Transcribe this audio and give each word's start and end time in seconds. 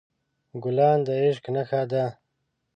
ګلان 0.63 0.99
د 1.05 1.07
عشق 1.21 1.45
نښه 1.55 1.81
ده. 1.91 2.05